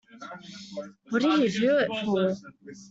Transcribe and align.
What 1.11 1.21
did 1.21 1.51
he 1.53 1.59
do 1.59 1.77
it 1.77 1.87
for? 2.03 2.35